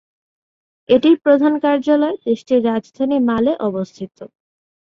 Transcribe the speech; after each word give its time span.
এটির 0.89 1.17
প্রধান 1.19 1.53
কার্যালয় 1.63 2.15
দেশটির 2.25 2.61
রাজধানী 2.65 3.17
মালে 3.29 3.53
অবস্থিত। 3.67 4.17